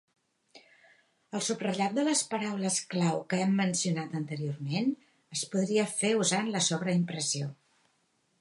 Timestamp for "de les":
1.97-2.23